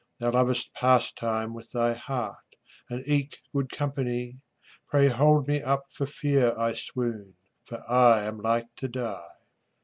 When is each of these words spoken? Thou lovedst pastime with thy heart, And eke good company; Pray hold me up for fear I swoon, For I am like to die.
Thou 0.17 0.31
lovedst 0.31 0.73
pastime 0.73 1.53
with 1.53 1.73
thy 1.73 1.93
heart, 1.93 2.55
And 2.89 3.03
eke 3.07 3.37
good 3.53 3.69
company; 3.69 4.41
Pray 4.87 5.07
hold 5.09 5.47
me 5.47 5.61
up 5.61 5.93
for 5.93 6.07
fear 6.07 6.55
I 6.57 6.73
swoon, 6.73 7.35
For 7.65 7.87
I 7.87 8.23
am 8.23 8.39
like 8.39 8.73
to 8.77 8.87
die. 8.87 9.23